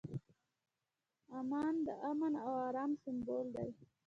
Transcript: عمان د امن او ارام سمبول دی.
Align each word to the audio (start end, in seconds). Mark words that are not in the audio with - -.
عمان 1.37 1.75
د 1.85 1.87
امن 2.09 2.33
او 2.45 2.53
ارام 2.67 2.91
سمبول 3.03 3.45
دی. 3.55 3.69